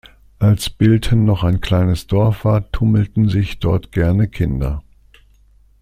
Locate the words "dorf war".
2.07-2.71